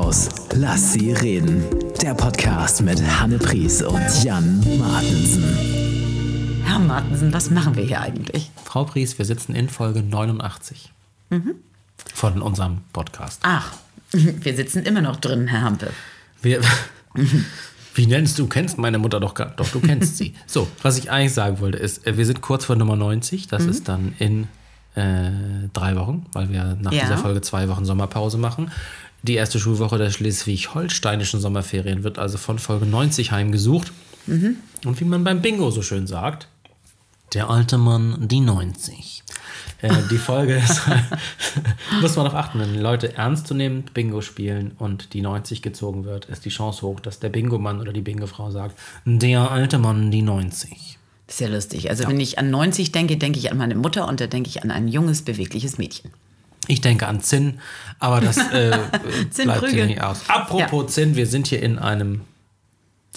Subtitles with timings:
[0.00, 0.28] raus.
[0.54, 1.62] Lass sie reden.
[2.00, 5.44] Der Podcast mit Hanne Pries und Jan Martensen.
[6.64, 8.50] Herr Martensen, was machen wir hier eigentlich?
[8.64, 10.92] Frau Pries, wir sitzen in Folge 89
[12.14, 13.40] von unserem Podcast.
[13.42, 13.72] Ach,
[14.12, 15.90] wir sitzen immer noch drin, Herr Hampe.
[16.40, 16.62] Wir,
[17.94, 18.46] wie nennst du?
[18.46, 20.34] Kennst meine Mutter doch gar Doch, du kennst sie.
[20.46, 23.48] So, was ich eigentlich sagen wollte, ist, äh, wir sind kurz vor Nummer 90.
[23.48, 24.48] Das ist dann in
[24.94, 27.02] äh, drei Wochen, weil wir nach Ja.
[27.02, 28.70] dieser Folge zwei Wochen Sommerpause machen.
[29.22, 33.92] Die erste Schulwoche der schleswig-holsteinischen Sommerferien wird also von Folge 90 heimgesucht.
[34.84, 36.48] Und wie man beim Bingo so schön sagt,
[37.34, 39.22] der alte Mann, die 90.
[39.82, 40.82] Äh, die Folge ist,
[42.00, 46.04] muss man darauf achten, wenn Leute ernst zu nehmen Bingo spielen und die 90 gezogen
[46.04, 50.10] wird, ist die Chance hoch, dass der Bingo-Mann oder die Bingo-Frau sagt, der alte Mann,
[50.10, 50.98] die 90.
[51.26, 51.90] Das ist ja lustig.
[51.90, 54.64] Also wenn ich an 90 denke, denke ich an meine Mutter und da denke ich
[54.64, 56.10] an ein junges, bewegliches Mädchen.
[56.66, 57.60] Ich denke an Zinn,
[57.98, 58.78] aber das äh,
[59.42, 60.22] bleibt hier nicht aus.
[60.28, 62.22] Apropos Zinn, wir sind hier in einem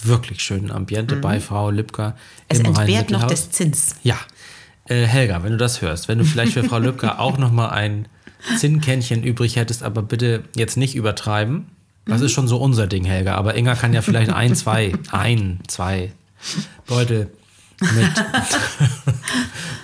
[0.02, 2.16] wirklich schönen Ambiente bei Frau Lübcker Mhm.
[2.48, 3.96] Es im entbehrt noch des Zins.
[4.02, 4.16] Ja.
[4.86, 7.70] Äh, Helga, wenn du das hörst, wenn du vielleicht für Frau Lübcker auch noch mal
[7.70, 8.06] ein
[8.58, 11.66] Zinnkännchen übrig hättest, aber bitte jetzt nicht übertreiben.
[12.06, 13.34] Das ist schon so unser Ding, Helga.
[13.36, 16.12] Aber Inga kann ja vielleicht ein, zwei, ein, zwei
[16.86, 17.30] Beutel
[17.80, 18.10] mit,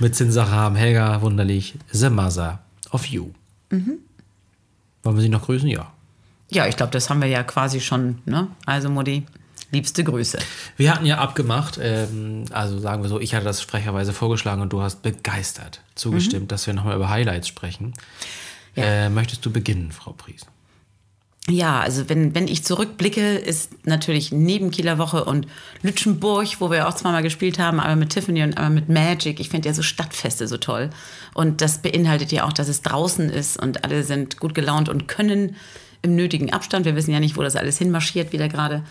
[0.01, 0.77] mit Zinnsache haben.
[0.77, 1.75] Helga, wunderlich.
[1.91, 3.31] The Mother of You.
[5.03, 5.69] Wollen wir sie noch grüßen?
[5.69, 5.93] Ja.
[6.51, 8.19] Ja, ich glaube, das haben wir ja quasi schon.
[8.25, 8.49] Ne?
[8.67, 9.25] Also Mutti,
[9.71, 10.39] liebste Grüße.
[10.77, 14.73] Wir hatten ja abgemacht, ähm, also sagen wir so, ich hatte das frecherweise vorgeschlagen und
[14.73, 17.95] du hast begeistert zugestimmt, dass wir nochmal über Highlights sprechen.
[18.75, 18.85] Ja.
[18.85, 20.47] Äh, möchtest du beginnen, Frau Pries?
[21.49, 25.49] Ja, also wenn, wenn ich zurückblicke, ist natürlich neben Kieler Woche und
[25.83, 29.41] Lütschenburg, wo wir auch zweimal gespielt haben, einmal mit Tiffany und einmal mit Magic.
[29.41, 30.91] Ich finde ja so Stadtfeste so toll.
[31.35, 35.09] Und das beinhaltet ja auch, dass es draußen ist und alle sind gut gelaunt und
[35.09, 35.57] können
[36.03, 36.85] im nötigen Abstand.
[36.85, 38.85] Wir wissen ja nicht, wo das alles hinmarschiert wieder gerade.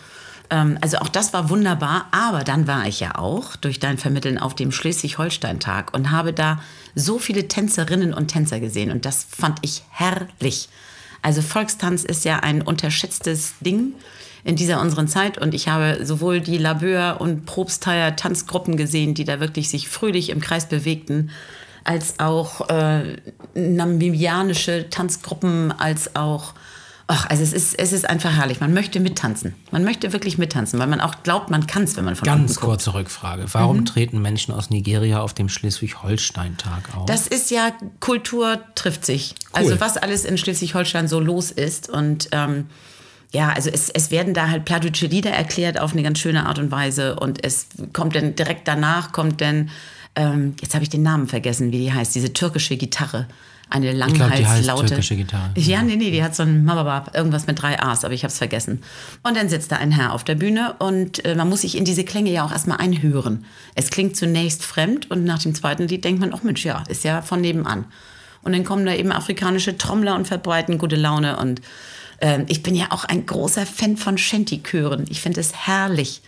[0.49, 2.07] Ähm, also auch das war wunderbar.
[2.11, 6.61] Aber dann war ich ja auch durch dein Vermitteln auf dem Schleswig-Holstein-Tag und habe da
[6.95, 8.91] so viele Tänzerinnen und Tänzer gesehen.
[8.91, 10.69] Und das fand ich herrlich.
[11.21, 13.93] Also Volkstanz ist ja ein unterschätztes Ding
[14.43, 15.37] in dieser unseren Zeit.
[15.37, 20.29] Und ich habe sowohl die Labeur und Probstheier Tanzgruppen gesehen, die da wirklich sich fröhlich
[20.29, 21.31] im Kreis bewegten,
[21.83, 23.17] als auch äh,
[23.53, 26.53] namibianische Tanzgruppen, als auch
[27.11, 28.59] Ach, also es ist, es ist einfach herrlich.
[28.59, 29.55] Man möchte mittanzen.
[29.71, 32.51] Man möchte wirklich mittanzen, weil man auch glaubt, man kann es, wenn man von Ganz
[32.51, 33.47] unten kurze Rückfrage.
[33.51, 37.07] Warum treten Menschen aus Nigeria auf dem Schleswig-Holstein-Tag auf?
[37.07, 39.33] Das ist ja, Kultur trifft sich.
[39.53, 41.89] Also was alles in Schleswig-Holstein so los ist.
[41.89, 42.67] Und ähm,
[43.33, 46.59] ja, also es, es werden da halt plattdeutsche Lieder erklärt auf eine ganz schöne Art
[46.59, 47.15] und Weise.
[47.15, 49.71] Und es kommt dann direkt danach, kommt dann,
[50.15, 53.27] ähm, jetzt habe ich den Namen vergessen, wie die heißt, diese türkische Gitarre.
[53.69, 54.87] Eine glaub, die heißt Langhalslaute.
[54.87, 55.51] türkische Gitarre.
[55.55, 58.31] Ja, nee, nee, die hat so ein Mababab, irgendwas mit drei A's, aber ich habe
[58.31, 58.81] es vergessen.
[59.21, 61.85] Und dann sitzt da ein Herr auf der Bühne und äh, man muss sich in
[61.85, 63.45] diese Klänge ja auch erstmal einhören.
[63.75, 67.03] Es klingt zunächst fremd und nach dem zweiten Lied denkt man, ach Mensch, ja, ist
[67.03, 67.85] ja von nebenan.
[68.41, 71.37] Und dann kommen da eben afrikanische Trommler und verbreiten gute Laune.
[71.37, 71.61] Und
[72.21, 75.05] ähm, ich bin ja auch ein großer Fan von Shanty-Chören.
[75.09, 76.21] Ich finde es herrlich.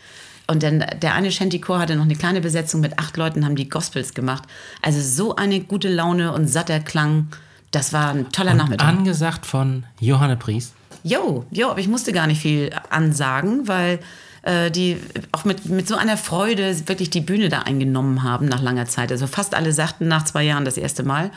[0.48, 3.70] Und dann der eine Shanty-Chor hatte noch eine kleine Besetzung mit acht Leuten, haben die
[3.70, 4.44] Gospels gemacht.
[4.82, 7.28] Also so eine gute Laune und satter Klang.
[7.72, 8.88] Das war ein toller Nachmittag.
[8.88, 10.74] Angesagt von Johanne Pries.
[11.04, 14.00] Jo, jo, aber ich musste gar nicht viel ansagen, weil
[14.44, 14.98] äh, die
[15.32, 19.12] auch mit, mit so einer Freude wirklich die Bühne da eingenommen haben nach langer Zeit.
[19.12, 21.32] Also fast alle sagten nach zwei Jahren das erste Mal,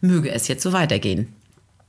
[0.00, 1.32] möge es jetzt so weitergehen.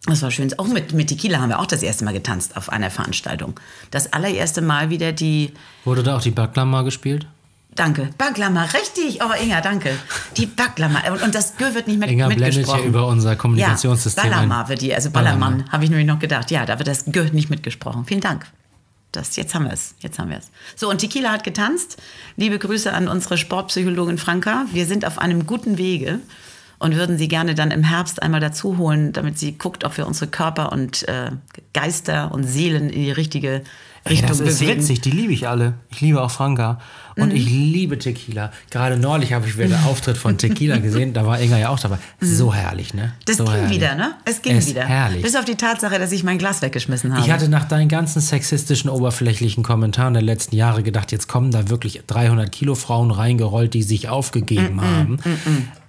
[0.05, 0.57] Das war schön.
[0.57, 3.59] Auch mit, mit Tequila haben wir auch das erste Mal getanzt auf einer Veranstaltung.
[3.91, 7.27] Das allererste Mal wieder die Wurde da auch die Baklama gespielt?
[7.75, 8.09] Danke.
[8.17, 9.21] Baklama, richtig.
[9.21, 9.91] Oh, Inga, danke.
[10.37, 11.01] Die Baklama.
[11.11, 12.79] Und, und das Gö wird nicht mit, Inga blendet mitgesprochen.
[12.81, 14.49] hier über unser Kommunikationssystem Ja, ein.
[14.49, 15.39] Ballermann wird die, also Ballermann.
[15.39, 16.49] Ballermann, habe ich nämlich noch gedacht.
[16.51, 18.05] Ja, da wird das Gö nicht mitgesprochen.
[18.05, 18.47] Vielen Dank.
[19.11, 19.95] Das, jetzt haben wir es.
[19.99, 20.49] Jetzt haben wir es.
[20.75, 21.97] So, und Tequila hat getanzt.
[22.37, 24.65] Liebe Grüße an unsere Sportpsychologin Franka.
[24.71, 26.19] Wir sind auf einem guten Wege
[26.79, 30.07] und würden sie gerne dann im Herbst einmal dazu holen, damit sie guckt, ob wir
[30.07, 31.31] unsere Körper und äh,
[31.73, 33.61] Geister und Seelen in die richtige
[34.03, 34.77] Ey, Richtung das ist bewegen.
[34.77, 34.81] Mhm.
[34.81, 35.73] witzig, die liebe ich alle.
[35.89, 36.79] Ich liebe auch Franka.
[37.15, 38.51] Und ich liebe Tequila.
[38.69, 41.13] Gerade neulich habe ich wieder den Auftritt von Tequila gesehen.
[41.13, 41.97] Da war Inga ja auch dabei.
[42.21, 43.03] So herrlich, ne?
[43.03, 43.11] Mhm.
[43.25, 43.75] Das so ging herrlich.
[43.75, 44.13] wieder, ne?
[44.23, 44.85] Es ging Es wieder.
[44.85, 45.21] Herrlich.
[45.21, 47.25] Bis auf die Tatsache, dass ich mein Glas weggeschmissen habe.
[47.25, 51.69] Ich hatte nach deinen ganzen sexistischen, oberflächlichen Kommentaren der letzten Jahre gedacht, jetzt kommen da
[51.69, 55.17] wirklich 300 Kilo Frauen reingerollt, die sich aufgegeben haben.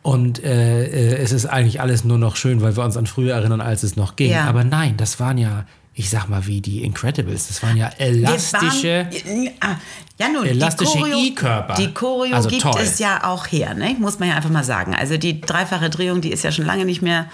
[0.02, 3.34] Und äh, äh, es ist eigentlich alles nur noch schön, weil wir uns an früher
[3.34, 4.30] erinnern, als es noch ging.
[4.32, 4.46] Ja.
[4.46, 7.48] Aber nein, das waren ja, ich sag mal, wie die Incredibles.
[7.48, 9.08] Das waren ja elastische.
[9.10, 9.76] Waren, ah,
[10.18, 11.74] ja, nun, elastische I-Körper.
[11.74, 12.80] Die Choreo Also gibt toll.
[12.80, 13.96] es ja auch her, ne?
[13.98, 14.94] muss man ja einfach mal sagen.
[14.94, 17.26] Also die dreifache Drehung, die ist ja schon lange nicht mehr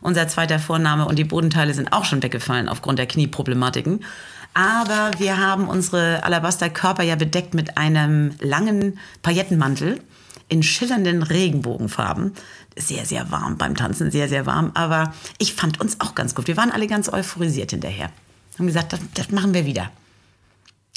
[0.00, 4.04] unser zweiter Vorname und die Bodenteile sind auch schon weggefallen aufgrund der Knieproblematiken.
[4.52, 10.00] Aber wir haben unsere Alabasterkörper ja bedeckt mit einem langen Paillettenmantel
[10.48, 12.32] in schillernden Regenbogenfarben.
[12.76, 14.70] Sehr, sehr warm beim Tanzen, sehr, sehr warm.
[14.74, 16.46] Aber ich fand uns auch ganz gut.
[16.48, 18.10] Wir waren alle ganz euphorisiert hinterher.
[18.58, 19.84] Haben gesagt, das, das machen wir wieder.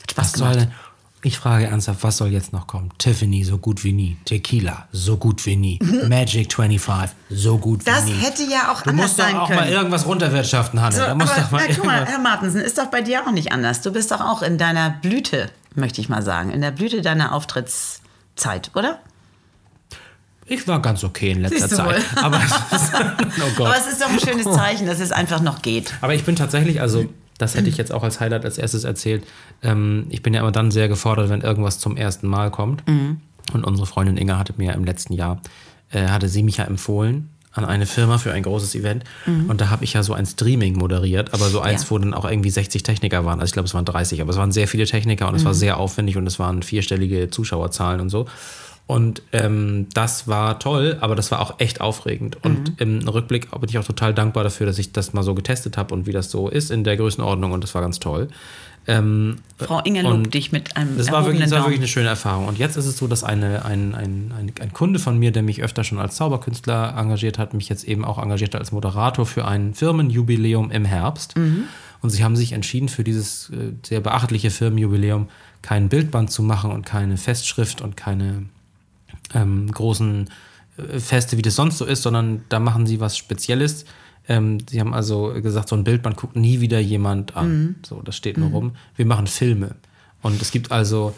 [0.02, 0.70] Hat Spaß Was soll gemacht.
[0.70, 0.76] denn?
[1.24, 2.92] Ich frage ernsthaft, was soll jetzt noch kommen?
[3.00, 4.18] Tiffany, so gut wie nie.
[4.26, 5.80] Tequila, so gut wie nie.
[6.08, 8.14] Magic 25, so gut wie Das nie.
[8.14, 9.60] hätte ja auch du anders musst doch sein auch können.
[9.62, 10.96] mal irgendwas runterwirtschaften, Hanne.
[10.96, 13.26] So, da muss aber, doch mal na, guck mal, Herr Martensen, ist doch bei dir
[13.26, 13.82] auch nicht anders.
[13.82, 16.52] Du bist doch auch in deiner Blüte, möchte ich mal sagen.
[16.52, 19.00] In der Blüte deiner Auftrittszeit, oder?
[20.50, 22.04] Ich war ganz okay in letzter Zeit.
[22.22, 22.94] Aber, es ist,
[23.60, 23.66] oh.
[23.66, 25.94] Aber es ist doch ein schönes Zeichen, dass es einfach noch geht.
[26.02, 27.06] Aber ich bin tatsächlich, also
[27.38, 29.26] das hätte ich jetzt auch als Highlight als erstes erzählt.
[29.62, 32.84] Ähm, ich bin ja immer dann sehr gefordert, wenn irgendwas zum ersten Mal kommt.
[32.88, 35.42] Und unsere Freundin Inga hatte mir im letzten Jahr,
[35.92, 39.04] äh, hatte sie mich ja empfohlen an eine Firma für ein großes Event.
[39.26, 41.90] Und da habe ich ja so ein Streaming moderiert, aber so eins, Ja.
[41.90, 43.40] wo dann auch irgendwie 60 Techniker waren.
[43.40, 45.56] Also ich glaube, es waren 30, aber es waren sehr viele Techniker und es war
[45.56, 48.28] sehr aufwendig und es waren vierstellige Zuschauerzahlen und so.
[48.88, 52.38] Und ähm, das war toll, aber das war auch echt aufregend.
[52.44, 55.78] Und im Rückblick bin ich auch total dankbar dafür, dass ich das mal so getestet
[55.78, 57.52] habe und wie das so ist in der Größenordnung.
[57.52, 58.30] Und das war ganz toll.
[58.90, 61.90] Ähm, Frau Inger und lobt dich mit einem das war, wirklich, das war wirklich eine
[61.90, 62.48] schöne Erfahrung.
[62.48, 65.44] Und jetzt ist es so, dass eine, ein, ein, ein, ein Kunde von mir, der
[65.44, 69.26] mich öfter schon als Zauberkünstler engagiert hat, mich jetzt eben auch engagiert hat als Moderator
[69.26, 71.36] für ein Firmenjubiläum im Herbst.
[72.02, 75.28] Und sie haben sich entschieden, für dieses äh, sehr beachtliche Firmenjubiläum
[75.62, 78.46] kein Bildband zu machen und keine Festschrift und keine
[79.34, 80.30] ähm, großen
[80.78, 83.86] äh, Feste, wie das sonst so ist, sondern da machen sie was Spezielles.
[84.28, 87.78] Ähm, sie haben also gesagt, so ein Bildband guckt nie wieder jemand an.
[87.86, 88.72] So, das steht nur rum.
[88.96, 89.76] Wir machen Filme.
[90.22, 91.14] Und es gibt also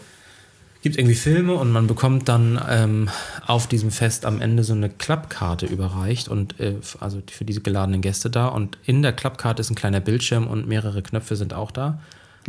[0.82, 3.10] gibt irgendwie Filme und man bekommt dann ähm,
[3.46, 8.00] auf diesem Fest am Ende so eine Klappkarte überreicht und äh, also für diese geladenen
[8.00, 11.70] Gäste da und in der Klappkarte ist ein kleiner Bildschirm und mehrere Knöpfe sind auch
[11.70, 12.00] da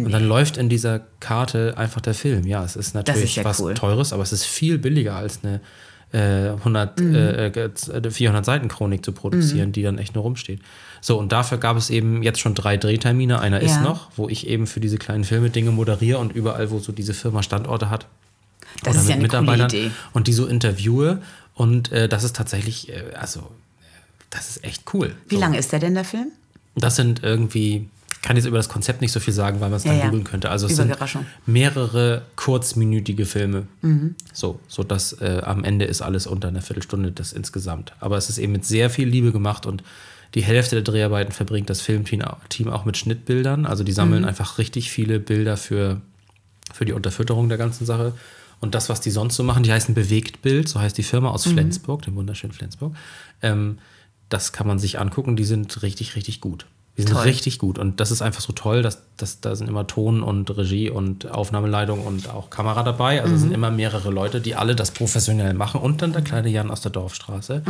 [0.06, 2.46] und dann läuft in dieser Karte einfach der Film.
[2.48, 3.74] Ja, es ist natürlich ja was cool.
[3.74, 5.62] Teures, aber es ist viel billiger als eine
[6.14, 7.16] äh, 100, Mhm.
[7.16, 10.60] äh, äh, 400 Seiten Chronik zu produzieren, die dann echt nur rumsteht.
[11.00, 13.40] So, und dafür gab es eben jetzt schon drei Drehtermine.
[13.40, 13.82] Einer ist Ja.
[13.82, 17.14] noch, wo ich eben für diese kleinen Filme Dinge moderiere und überall, wo so diese
[17.14, 18.08] Firma Standorte hat,
[18.84, 19.92] Das ist ja mit eine coole Mitarbeitern Idee.
[20.12, 21.22] und die so interviewe.
[21.56, 23.44] Und äh, das ist tatsächlich, äh, also, äh,
[24.32, 25.16] das ist echt cool.
[25.30, 25.42] Wie so.
[25.42, 26.28] lange ist der denn, der Film?
[26.76, 27.88] Das sind irgendwie,
[28.22, 30.06] kann jetzt über das Konzept nicht so viel sagen, weil man es dann Ja, ja.
[30.06, 30.50] googeln könnte.
[30.52, 30.96] Also es sind
[31.46, 33.68] mehrere kurzminütige Filme.
[33.82, 34.16] Mhm.
[34.34, 37.94] So, so dass äh, am Ende ist alles unter einer Viertelstunde das insgesamt.
[38.00, 39.84] Aber es ist eben mit sehr viel Liebe gemacht und
[40.36, 43.66] die Hälfte der Dreharbeiten verbringt das Filmteam Team auch mit Schnittbildern.
[43.66, 43.96] Also die Mhm.
[43.96, 46.02] sammeln einfach richtig viele Bilder für,
[46.74, 48.14] für die Unterfütterung der ganzen Sache.
[48.62, 51.48] Und das, was die sonst so machen, die heißen Bewegtbild, so heißt die Firma aus
[51.48, 51.52] Mhm.
[51.54, 52.96] Flensburg, dem wunderschönen Flensburg.
[53.42, 53.80] Ähm,
[54.30, 56.68] das kann man sich angucken, die sind richtig, richtig gut.
[56.98, 57.24] Die sind Toll.
[57.24, 57.80] richtig gut.
[57.80, 61.32] Und das ist einfach so toll, dass, dass da sind immer Ton und Regie und
[61.32, 63.22] Aufnahmeleitung und auch Kamera dabei.
[63.22, 65.80] Also es sind immer mehrere Leute, die alle das professionell machen.
[65.80, 67.64] Und dann der kleine Jan aus der Dorfstraße,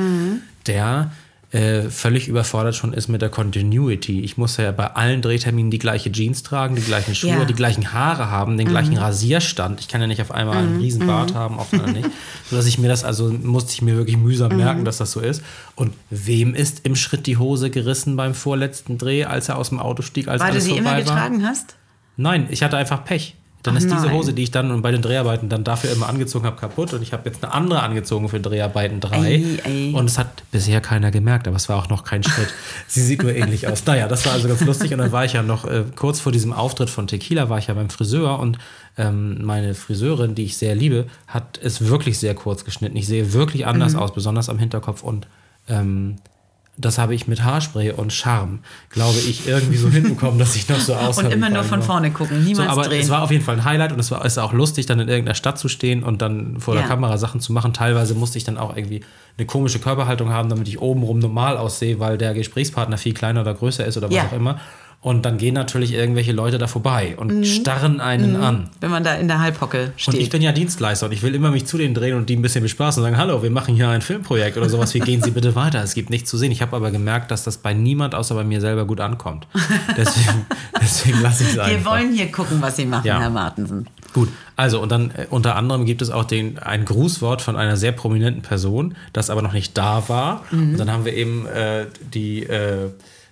[0.65, 1.11] der
[1.51, 4.21] äh, völlig überfordert schon ist mit der Continuity.
[4.21, 7.45] Ich muss ja bei allen Drehterminen die gleiche Jeans tragen, die gleichen Schuhe, Ja.
[7.45, 9.81] die gleichen Haare haben, den gleichen Rasierstand.
[9.81, 12.09] Ich kann ja nicht auf einmal einen riesen Bart haben, auf einmal nicht.
[12.49, 15.43] Sodass ich mir das, also musste ich mir wirklich mühsam merken, dass das so ist.
[15.75, 19.79] Und wem ist im Schritt die Hose gerissen beim vorletzten Dreh, als er aus dem
[19.79, 20.99] Auto stieg, als Weil du sie immer war?
[20.99, 21.75] getragen hast?
[22.15, 23.35] Nein, ich hatte einfach Pech.
[23.63, 24.13] Dann ist diese nein.
[24.13, 26.93] Hose, die ich dann bei den Dreharbeiten dann dafür immer angezogen habe, kaputt.
[26.93, 29.15] Und ich habe jetzt eine andere angezogen für Dreharbeiten 3.
[29.17, 29.91] Ei, ei.
[29.93, 32.47] Und es hat bisher keiner gemerkt, aber es war auch noch kein Schritt.
[32.87, 33.85] Sie sieht nur ähnlich aus.
[33.85, 34.91] Naja, das war also ganz lustig.
[34.93, 37.67] Und dann war ich ja noch äh, kurz vor diesem Auftritt von Tequila, war ich
[37.67, 38.39] ja beim Friseur.
[38.39, 38.57] Und
[38.97, 42.97] ähm, meine Friseurin, die ich sehr liebe, hat es wirklich sehr kurz geschnitten.
[42.97, 43.99] Ich sehe wirklich anders Mhm.
[43.99, 45.03] aus, besonders am Hinterkopf.
[45.03, 45.27] Und
[45.67, 46.15] ähm,
[46.81, 48.59] das habe ich mit Haarspray und Charme,
[48.89, 51.25] glaube ich, irgendwie so hinbekommen, dass ich noch so aussehe.
[51.27, 51.85] Und immer nur von Ballon.
[51.85, 53.01] vorne gucken, So, niemals aber drehen.
[53.01, 55.07] es war auf jeden Fall ein Highlight und es war ist auch lustig, dann in
[55.07, 56.89] irgendeiner Stadt zu stehen und dann vor der Ja.
[56.89, 57.73] Kamera Sachen zu machen.
[57.73, 59.01] Teilweise musste ich dann auch irgendwie
[59.37, 63.53] eine komische Körperhaltung haben, damit ich obenrum normal aussehe, weil der Gesprächspartner viel kleiner oder
[63.53, 64.25] größer ist oder was Ja.
[64.27, 64.59] auch immer.
[65.03, 68.69] Und dann gehen natürlich irgendwelche Leute da vorbei und starren einen an.
[68.81, 70.29] Wenn man da in der Halbhocke Und ich steht.
[70.29, 72.61] bin ja Dienstleister und ich will immer mich zu denen drehen und die ein bisschen
[72.61, 75.55] bespaßen und sagen, hallo, wir machen hier ein Filmprojekt oder sowas, wie gehen Sie bitte
[75.55, 75.81] weiter?
[75.81, 76.51] Es gibt nichts zu sehen.
[76.51, 79.47] Ich habe aber gemerkt, dass das bei niemand außer bei mir selber gut ankommt.
[79.97, 80.45] Deswegen,
[80.79, 81.71] deswegen lasse ich es einfach.
[81.77, 83.19] Wir wollen hier gucken, was Sie machen, Ja.
[83.19, 83.87] Herr Martensen.
[84.13, 87.75] Gut, also und dann äh, unter anderem gibt es auch den, ein Grußwort von einer
[87.75, 90.43] sehr prominenten Person, das aber noch nicht da war.
[90.51, 92.89] Und dann haben wir eben äh, die, äh,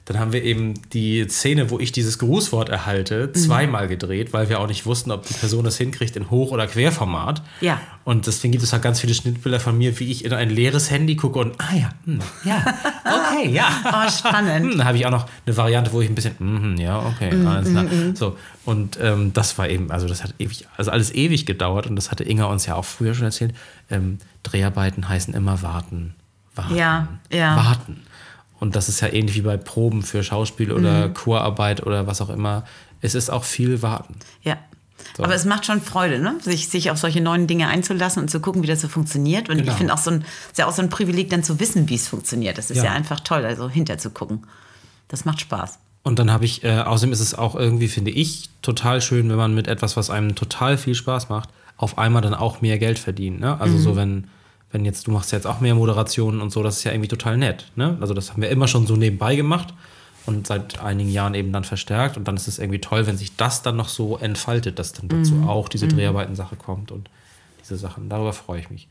[0.09, 3.33] dann haben wir eben die Szene, wo ich dieses Grußwort erhalte, Mhm.
[3.39, 6.65] zweimal gedreht, weil wir auch nicht wussten, ob die Person das hinkriegt in Hoch- oder
[6.65, 7.43] Querformat.
[7.61, 7.79] Ja.
[8.05, 10.89] Und deswegen gibt es halt ganz viele Schnittbilder von mir, wie ich in ein leeres
[10.89, 12.65] Handy gucke und, ah ja, hm, ja,
[13.05, 13.67] okay, ja.
[13.85, 14.71] Oh, spannend.
[14.71, 17.31] Hm, Dann habe ich auch noch eine Variante, wo ich ein bisschen, mhm, ja, okay,
[17.35, 17.85] Mhm, alles klar.
[18.15, 18.35] So,
[18.65, 22.09] und ähm, das war eben, also das hat ewig, also alles ewig gedauert und das
[22.09, 23.53] hatte Inga uns ja auch früher schon erzählt.
[23.91, 26.15] Ähm, Dreharbeiten heißen immer warten,
[26.55, 27.55] warten, Ja, ja.
[27.55, 28.01] warten.
[28.59, 31.13] Und das ist ja ähnlich wie bei Proben für Schauspiel oder Mhm.
[31.13, 32.65] Chorarbeit oder was auch immer.
[33.01, 34.15] Es ist auch viel Warten.
[34.43, 34.57] Ja.
[35.15, 35.23] So.
[35.23, 36.35] Aber es macht schon Freude, ne?
[36.41, 39.49] sich, sich auf solche neuen Dinge einzulassen und zu gucken, wie das so funktioniert.
[39.49, 39.71] Und Genau.
[39.71, 41.95] ich finde auch so ein, ist ja auch so ein Privileg, dann zu wissen, wie
[41.95, 42.57] es funktioniert.
[42.57, 42.91] Das ist ja, Ja.
[42.91, 44.45] einfach toll, also hinterzugucken.
[45.07, 45.79] Das macht Spaß.
[46.03, 49.37] Und dann habe ich, äh, außerdem ist es auch irgendwie, finde ich, total schön, wenn
[49.37, 52.99] man mit etwas, was einem total viel Spaß macht, auf einmal dann auch mehr Geld
[52.99, 53.39] verdient.
[53.39, 53.59] Ne?
[53.59, 54.27] Also so, wenn,
[54.71, 57.37] wenn jetzt, du machst jetzt auch mehr Moderationen und so, das ist ja irgendwie total
[57.37, 57.65] nett.
[57.75, 57.97] Ne?
[58.01, 59.73] Also das haben wir immer schon so nebenbei gemacht
[60.25, 62.17] und seit einigen Jahren eben dann verstärkt.
[62.17, 65.07] Und dann ist es irgendwie toll, wenn sich das dann noch so entfaltet, dass dann
[65.09, 67.09] dazu auch diese Dreharbeiten-Sache kommt und
[67.61, 68.09] diese Sachen.
[68.09, 68.87] Darüber freue ich mich.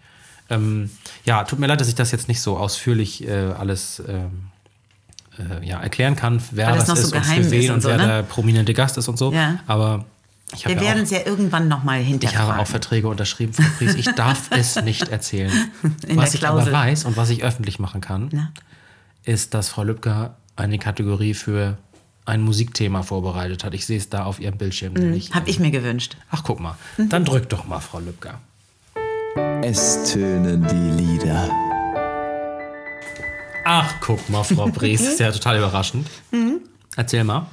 [0.50, 0.90] Ähm,
[1.24, 4.48] ja, tut mir leid, dass ich das jetzt nicht so ausführlich äh, alles ähm,
[5.38, 7.88] äh, ja, erklären kann, wer das noch so ist und für wen ist und so,
[7.88, 8.06] wer ne?
[8.06, 9.32] der prominente Gast ist und so.
[9.32, 9.60] Ja.
[9.66, 10.06] Aber
[10.56, 12.48] Wir ja werden auch, es ja irgendwann nochmal ich hinterfragen.
[12.48, 13.94] habe auch Verträge unterschrieben, Frau Pries.
[13.94, 15.52] Ich darf es nicht erzählen.
[16.06, 18.52] In was ich aber weiß und was ich öffentlich machen kann, Na?
[19.24, 21.76] ist, dass Frau Lübcker eine Kategorie für
[22.24, 23.74] ein Musikthema vorbereitet hat.
[23.74, 24.92] Ich sehe es da auf ihrem Bildschirm.
[24.94, 25.32] nämlich.
[25.34, 26.16] Habe ich mir gewünscht.
[26.30, 26.76] Ach, guck mal.
[26.96, 27.08] Mhm.
[27.08, 28.40] Dann drück doch mal, Frau Lübcker.
[29.62, 31.48] Es tönen die Lieder.
[33.64, 35.00] Ach, guck mal, Frau Pries.
[35.12, 36.08] ist ja total überraschend.
[36.30, 36.60] Mhm.
[36.96, 37.46] Erzähl mal.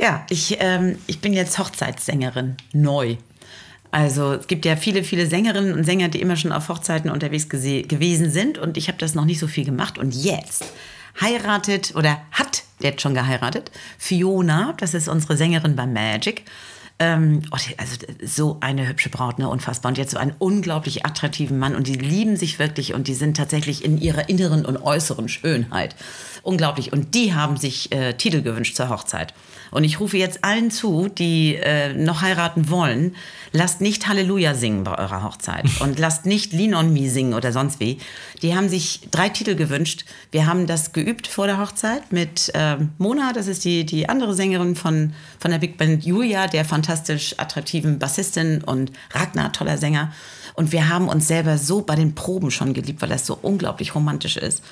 [0.00, 3.16] Ja, ich, ähm, ich bin jetzt Hochzeitssängerin, neu.
[3.90, 7.48] Also es gibt ja viele, viele Sängerinnen und Sänger, die immer schon auf Hochzeiten unterwegs
[7.50, 9.98] gewesen sind und ich habe das noch nicht so viel gemacht.
[9.98, 10.64] Und jetzt
[11.20, 16.44] heiratet oder hat jetzt schon geheiratet Fiona, das ist unsere Sängerin bei Magic.
[16.98, 19.90] Ähm, oh, also so eine hübsche Braut, ne, unfassbar.
[19.90, 23.36] Und jetzt so einen unglaublich attraktiven Mann und die lieben sich wirklich und die sind
[23.36, 25.96] tatsächlich in ihrer inneren und äußeren Schönheit.
[26.42, 26.92] Unglaublich.
[26.92, 29.34] Und die haben sich äh, Titel gewünscht zur Hochzeit.
[29.70, 33.14] Und ich rufe jetzt allen zu, die äh, noch heiraten wollen,
[33.52, 37.52] lasst nicht Halleluja singen bei eurer Hochzeit und lasst nicht Lean on Me singen oder
[37.52, 37.98] sonst wie.
[38.42, 40.04] Die haben sich drei Titel gewünscht.
[40.30, 44.34] Wir haben das geübt vor der Hochzeit mit ähm, Mona, das ist die, die andere
[44.34, 50.12] Sängerin von, von der Big Band Julia, der fantastisch attraktiven Bassistin und Ragnar, toller Sänger.
[50.54, 53.94] Und wir haben uns selber so bei den Proben schon geliebt, weil das so unglaublich
[53.94, 54.62] romantisch ist.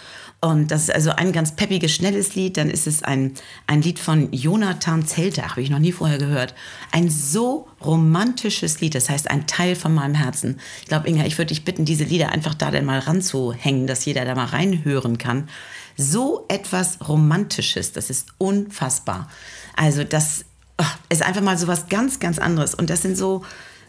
[0.41, 2.57] Und das ist also ein ganz peppiges, schnelles Lied.
[2.57, 3.35] Dann ist es ein,
[3.67, 6.55] ein Lied von Jonathan Zelter, habe ich noch nie vorher gehört.
[6.93, 10.61] Ein so romantisches Lied, das heißt ein Teil von meinem Herzen.
[10.83, 14.05] Ich glaube, Inga, ich würde dich bitten, diese Lieder einfach da dann mal ranzuhängen, dass
[14.05, 15.49] jeder da mal reinhören kann.
[15.97, 19.29] So etwas Romantisches, das ist unfassbar.
[19.75, 20.45] Also das
[20.81, 22.77] oh, ist einfach mal so was ganz, ganz anderes.
[22.77, 23.43] Und das sind so,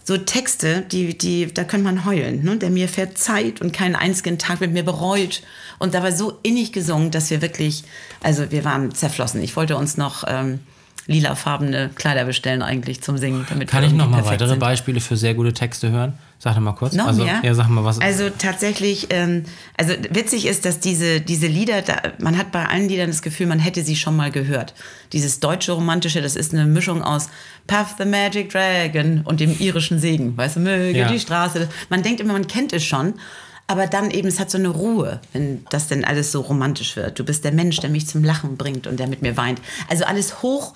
[0.03, 2.58] so Texte, die, die, da kann man heulen, ne?
[2.58, 5.41] der mir verzeiht und keinen einzigen Tag mit mir bereut.
[5.77, 7.84] Und dabei so innig gesungen, dass wir wirklich,
[8.22, 9.41] also wir waren zerflossen.
[9.41, 10.60] Ich wollte uns noch ähm,
[11.08, 13.46] lilafarbene Kleider bestellen eigentlich zum Singen.
[13.50, 14.60] Damit Kann ich noch mal weitere sind.
[14.60, 16.13] Beispiele für sehr gute Texte hören?
[16.41, 16.93] Sag doch mal kurz.
[16.93, 17.41] Noch also, mehr?
[17.43, 18.00] Ja, sag mal was.
[18.00, 19.43] Also tatsächlich, ähm,
[19.75, 23.48] also witzig ist, dass diese, diese Lieder, da, man hat bei allen Liedern das Gefühl,
[23.48, 24.74] man hätte sie schon mal gehört.
[25.12, 27.27] Dieses deutsche Romantische, das ist eine Mischung aus
[27.67, 30.38] Puff the Magic Dragon und dem irischen Segen.
[30.38, 31.12] Weißt du, möge Ja.
[31.12, 31.67] die Straße.
[31.89, 33.15] Man denkt immer, man kennt es schon.
[33.67, 37.19] Aber dann eben, es hat so eine Ruhe, wenn das denn alles so romantisch wird.
[37.19, 39.62] Du bist der Mensch, der mich zum Lachen bringt und der mit mir weint.
[39.89, 40.74] Also alles hoch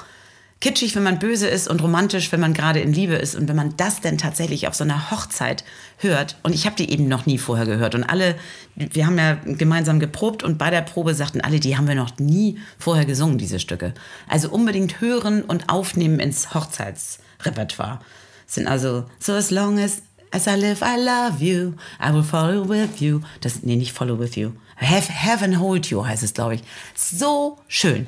[0.64, 3.36] kitschig, wenn man böse ist und romantisch, wenn man gerade in Liebe ist.
[3.36, 5.66] Und wenn man das denn tatsächlich auf so einer Hochzeit
[5.98, 7.96] hört, und ich habe die eben noch nie vorher gehört.
[7.96, 8.36] Und alle,
[8.76, 12.18] wir haben ja gemeinsam geprobt und bei der Probe sagten alle, die haben wir noch
[12.18, 13.94] nie vorher gesungen, diese Stücke.
[14.30, 18.00] Also unbedingt hören und aufnehmen ins Hochzeitsrepertoire.
[18.48, 20.02] Sind also, so as long as,
[20.32, 23.20] as I live, I love you, I will follow with you.
[23.42, 24.54] Das, nee, nicht follow with you.
[24.78, 26.62] Have, heaven hold you heißt es, glaube ich.
[26.96, 28.08] So schön.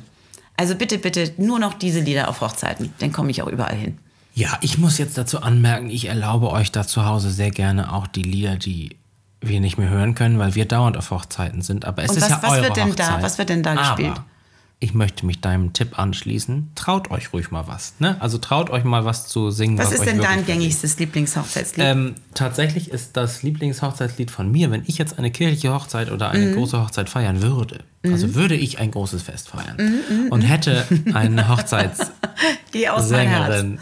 [0.57, 2.93] Also bitte, bitte nur noch diese Lieder auf Hochzeiten.
[2.99, 3.97] Dann komme ich auch überall hin.
[4.33, 8.07] Ja, ich muss jetzt dazu anmerken, ich erlaube euch da zu Hause sehr gerne auch
[8.07, 8.97] die Lieder, die
[9.41, 11.85] wir nicht mehr hören können, weil wir dauernd auf Hochzeiten sind.
[11.85, 13.23] Aber es Und ist was- ja was eure wird denn da- Hochzeit.
[13.23, 14.21] was wird denn da Aber gespielt?
[14.81, 16.71] Ich möchte mich deinem Tipp anschließen.
[16.75, 17.93] Traut euch ruhig mal was.
[17.99, 18.17] Ne?
[18.19, 19.77] Also traut euch mal was zu singen.
[19.77, 21.85] Was was ist denn dein gängigstes Lieblingshochzeitslied?
[21.85, 26.47] Ähm, tatsächlich ist das Lieblingshochzeitslied von mir, wenn ich jetzt eine kirchliche Hochzeit oder eine
[26.47, 26.53] Mhm.
[26.55, 27.79] große Hochzeit feiern würde.
[28.03, 32.11] Also würde ich ein großes Fest feiern Mhm, und hätte eine Hochzeits
[32.71, 33.45] Geh aus mein Herz.
[33.55, 33.79] Sängerin.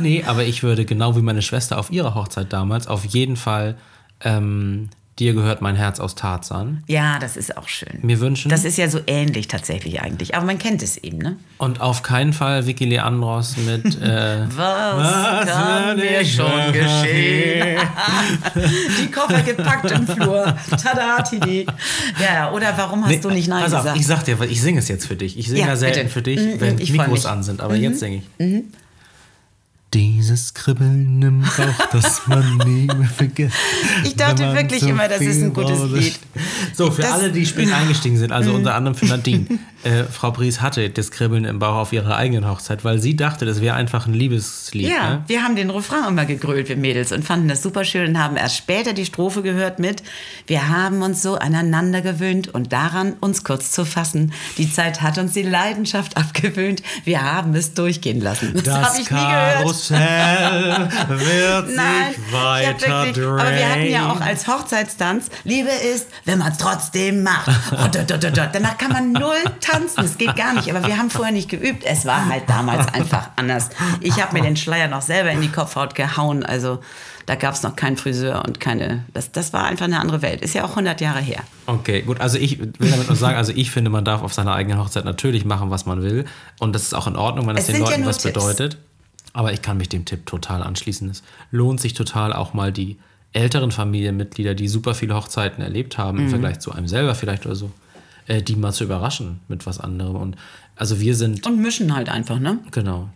[0.00, 3.76] Nee, aber ich würde genau wie meine Schwester auf ihrer Hochzeit damals auf jeden Fall
[4.20, 8.00] ähm, Dir gehört mein Herz aus Tarzan Ja, das ist auch schön.
[8.02, 8.48] mir wünschen.
[8.48, 10.34] Das ist ja so ähnlich tatsächlich eigentlich.
[10.34, 11.36] Aber man kennt es eben, ne?
[11.58, 17.78] und auf keinen Fall Vicky Leandros mit äh, Was, kann wird mir schon geschehen?
[19.00, 20.56] Die Koffer gepackt im Flur.
[20.82, 21.64] Tada, Tini.
[22.20, 24.00] Ja, oder warum hast du nicht Nein pass auf, gesagt?
[24.00, 25.38] ich sag dir, ich singe es jetzt für dich.
[25.38, 26.10] Ich singe ja, Ja, selten bitte.
[26.10, 28.62] für dich, Mhm, wenn ich Mikros an sind, aber jetzt singe ich.
[29.94, 33.54] Dieses Kribbeln im Bauch, das man nie mehr vergisst.
[34.02, 35.78] Ich dachte wirklich immer, das ist ein gutes.
[35.92, 36.18] Lied.
[36.74, 39.46] So, für Das- alle, die spät eingestiegen sind, also unter anderem für Nadine.
[39.84, 43.44] äh, Frau Pries hatte das Kribbeln im Bauch auf ihrer eigenen Hochzeit, weil sie dachte,
[43.44, 44.88] das wäre einfach ein Liebeslied.
[44.88, 45.24] Ja, Ne?
[45.28, 48.36] wir haben den Refrain immer gegrölt, wir Mädels, und fanden das super schön und haben
[48.36, 50.02] erst später die Strophe gehört mit
[50.48, 54.32] Wir haben uns so aneinander gewöhnt und daran, uns kurz zu fassen.
[54.58, 56.82] Die Zeit hat uns die Leidenschaft abgewöhnt.
[57.04, 58.52] Wir haben es durchgehen lassen.
[58.54, 59.64] Das, Das habe ich nie gehört.
[59.88, 64.28] Karussell wird Nein, sich ich weiter hab wirklich, aber wir hatten ja auch drehen.
[64.28, 67.48] als Hochzeitstanz, Liebe ist, wenn man es trotzdem macht.
[67.72, 68.48] Und dot, dot, dot.
[68.52, 70.70] Danach kann man null tanzen, es geht gar nicht.
[70.74, 71.84] Aber wir haben vorher nicht geübt.
[71.84, 73.70] Es war halt damals einfach anders.
[74.00, 76.44] Ich habe mir den Schleier noch selber in die Kopfhaut gehauen.
[76.44, 76.80] Also
[77.26, 79.04] da gab es noch keinen Friseur und keine.
[79.14, 80.42] Das, das war einfach eine andere Welt.
[80.42, 81.40] Ist ja auch 100 Jahre her.
[81.66, 82.20] Okay, gut.
[82.20, 85.04] Also ich will damit nur sagen, also ich finde, man darf auf seiner eigenen Hochzeit
[85.06, 86.26] natürlich machen, was man will.
[86.60, 88.34] Und das ist auch in Ordnung, wenn das Es den ja Leuten nur was Tipps.
[88.34, 88.78] bedeutet.
[89.34, 91.10] Aber ich kann mich dem Tipp total anschließen.
[91.10, 92.96] Es lohnt sich total auch mal die
[93.32, 96.24] älteren Familienmitglieder, die super viele Hochzeiten erlebt haben, Mhm.
[96.24, 97.70] im Vergleich zu einem selber vielleicht oder so,
[98.28, 100.16] äh, die mal zu überraschen mit was anderem.
[100.16, 100.36] Und
[100.76, 102.58] also wir sind Und mischen halt einfach, ne?
[102.70, 103.10] Genau.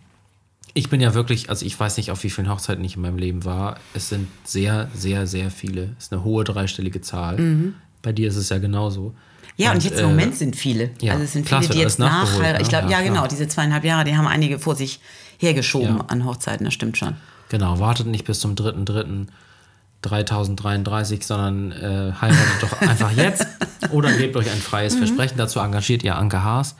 [0.75, 3.17] Ich bin ja wirklich, also ich weiß nicht, auf wie vielen Hochzeiten ich in meinem
[3.17, 3.77] Leben war.
[3.93, 5.95] Es sind sehr, sehr, sehr viele.
[5.97, 7.73] Es ist eine hohe dreistellige Zahl.
[8.03, 9.15] Bei dir ist es ja genauso.
[9.59, 10.91] Ja, und, jetzt im äh, Moment sind viele.
[11.01, 12.53] ja, also es sind klar, viele, die jetzt nachheiraten.
[12.53, 12.61] ne?
[12.61, 15.01] Ich glaube, Ja, ja, genau, diese zweieinhalb Jahre, die haben einige vor sich
[15.37, 16.05] hergeschoben Ja.
[16.07, 17.15] an Hochzeiten, das stimmt schon.
[17.49, 23.45] Genau, wartet nicht bis zum 3.3.3033, sondern äh, heiratet doch einfach jetzt
[23.91, 24.95] oder gebt euch ein freies.
[24.95, 25.37] Versprechen.
[25.37, 26.75] Dazu engagiert ihr Anke Haas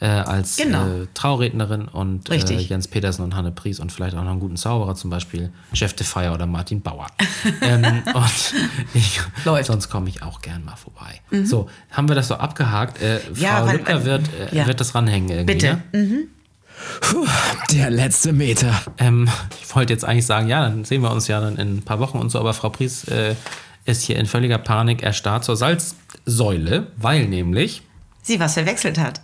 [0.00, 0.86] äh, als Genau.
[0.86, 2.36] äh, Traurednerin und äh.
[2.36, 5.94] Jens Petersen und Hanne Pries und vielleicht auch noch einen guten Zauberer, zum Beispiel Jeff
[5.94, 7.06] de Fire oder Martin Bauer.
[7.62, 8.54] ähm, und
[8.94, 9.68] ich, Läuft.
[9.68, 9.72] Mhm.
[9.72, 11.20] sonst komme ich auch gern mal vorbei.
[11.44, 13.00] So, haben wir das so abgehakt?
[13.00, 14.22] Äh, Frau Ja, weil- Lübcker wird,
[14.52, 14.66] äh, ja.
[14.66, 15.54] wird das ranhängen irgendwie.
[15.54, 15.82] Bitte.
[15.92, 16.26] Ne?
[17.72, 18.74] Der letzte Meter.
[18.98, 19.28] Ähm,
[19.62, 22.00] ich wollte jetzt eigentlich sagen, ja, dann sehen wir uns ja dann in ein paar
[22.00, 23.34] Wochen und so, aber Frau Pries äh,
[23.86, 27.82] ist hier in völliger Panik erstarrt zur Salzsäule, weil nämlich,
[28.22, 29.20] sie was verwechselt hat.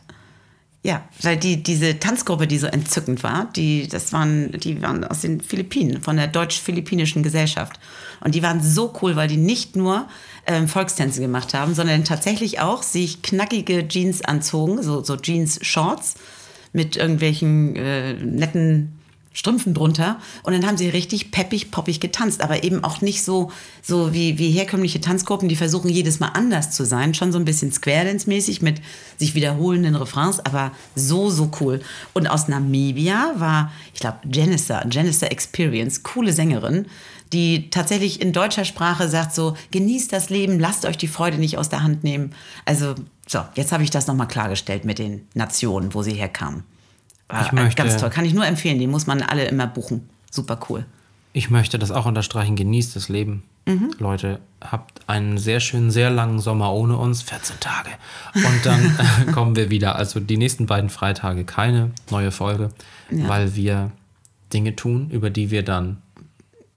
[0.85, 5.21] Ja, weil die, diese Tanzgruppe, die so entzückend war, die, das waren, die waren aus
[5.21, 7.79] den Philippinen, von der deutsch-philippinischen Gesellschaft.
[8.21, 10.09] Und die waren so cool, weil die nicht nur
[10.45, 16.17] ähm, Volkstänze gemacht haben, sondern tatsächlich auch sich knackige Jeans anzogen, so, so Jeans-Shorts
[16.73, 18.99] mit irgendwelchen äh, netten
[19.33, 23.51] Strümpfen drunter und dann haben sie richtig peppig, poppig getanzt, aber eben auch nicht so,
[23.83, 27.45] so wie, wie herkömmliche Tanzgruppen, die versuchen jedes Mal anders zu sein, schon so ein
[27.45, 28.81] bisschen Square Dance mäßig mit
[29.17, 31.81] sich wiederholenden Refrains, aber so, so cool.
[32.13, 36.87] Und aus Namibia war, ich glaube, Janissa, Janissa Experience, coole Sängerin,
[37.33, 41.57] die tatsächlich in deutscher Sprache sagt so, genießt das Leben, lasst euch die Freude nicht
[41.57, 42.35] aus der Hand nehmen.
[42.67, 42.95] Also,
[43.27, 46.65] so, jetzt habe ich das nochmal klargestellt mit den Nationen, wo sie herkamen.
[47.33, 48.79] War Ich möchte- ganz toll, kann ich nur empfehlen.
[48.79, 50.09] Die muss man alle immer buchen.
[50.31, 50.85] Super cool.
[51.35, 53.43] ich möchte das auch unterstreichen, genießt das Leben.
[53.99, 57.91] Leute, habt einen sehr schönen, sehr langen Sommer ohne uns, 14 Tage.
[58.35, 58.97] Und dann
[59.29, 59.95] äh, kommen wir wieder.
[59.97, 62.71] Also die nächsten beiden Freitage keine neue Folge,
[63.11, 63.93] weil wir
[64.53, 65.99] Dinge tun, über die wir dann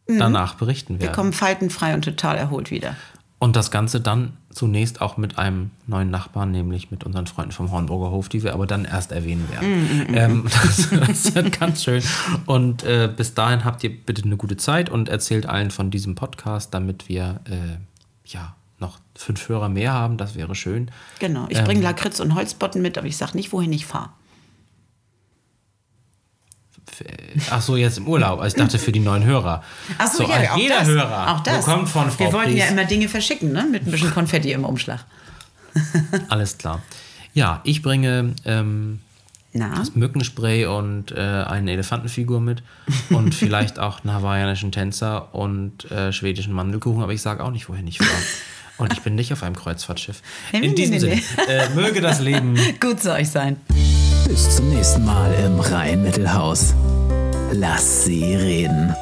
[0.08, 1.16] danach berichten Wir werden.
[1.16, 2.96] kommen faltenfrei und total erholt wieder.
[3.38, 7.70] Und das Ganze dann zunächst auch mit einem neuen Nachbarn, nämlich mit unseren Freunden vom
[7.70, 10.08] Hornburger Hof, die wir aber dann erst erwähnen werden.
[10.16, 12.02] Ähm, das, das wird ganz schön.
[12.46, 16.16] Und äh, bis dahin habt ihr bitte eine gute Zeit und erzählt allen von diesem
[16.16, 17.78] Podcast, damit wir äh,
[18.26, 20.18] ja noch fünf Hörer mehr haben.
[20.18, 20.90] Das wäre schön.
[21.20, 21.46] Genau.
[21.50, 21.66] Ich Ähm.
[21.66, 24.10] bringe Lakritz und Holzbotten mit, aber ich sage nicht, wohin ich fahre.
[27.50, 28.40] Ach so, jetzt im Urlaub.
[28.40, 29.64] Also ich dachte für die neuen Hörer.
[29.98, 30.88] Ach so, so ja, also auch jeder das.
[30.88, 31.66] Hörer Auch das.
[31.66, 33.66] bekommt von Frau Wir wollten ja Pries- immer Dinge verschicken, ne?
[33.72, 35.04] Mit ein bisschen Konfetti im Umschlag.
[36.30, 36.82] Alles klar.
[37.34, 39.02] Ja, ich bringe ähm,
[39.52, 39.84] Na?
[39.94, 42.64] Mückenspray und äh, eine Elefantenfigur mit
[43.10, 47.68] und vielleicht auch einen hawaiianischen Tänzer und äh, schwedischen Mandelkuchen, aber ich sage auch nicht,
[47.68, 48.10] wohin ich fahre.
[48.78, 50.22] Und ich bin nicht auf einem Kreuzfahrtschiff.
[50.52, 53.58] In diesem Sinne, äh, möge das Leben Gut soll euch sein.
[54.28, 56.74] Bis zum nächsten Mal im Rhein-Mittelhaus.
[57.52, 58.94] Lass sie reden.